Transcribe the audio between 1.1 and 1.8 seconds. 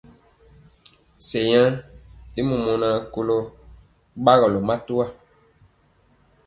Sɛŋ yaŋ